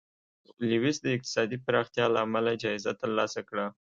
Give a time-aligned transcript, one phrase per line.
[0.69, 3.65] لویس د اقتصادي پراختیا له امله جایزه ترلاسه کړه.